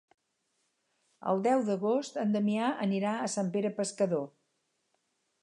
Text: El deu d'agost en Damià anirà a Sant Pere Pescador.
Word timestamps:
El 1.33 1.43
deu 1.47 1.61
d'agost 1.67 2.17
en 2.23 2.33
Damià 2.37 2.71
anirà 2.87 3.13
a 3.19 3.29
Sant 3.35 3.53
Pere 3.59 3.73
Pescador. 3.83 4.27